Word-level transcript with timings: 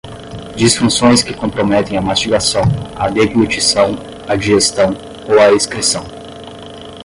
Disfunções 0.55 1.21
que 1.21 1.31
comprometem 1.31 1.95
a 1.95 2.01
mastigação, 2.01 2.63
a 2.97 3.07
deglutição, 3.07 3.95
a 4.27 4.35
digestão 4.35 4.97
ou 5.29 5.37
a 5.39 5.51
excreção. 5.53 6.03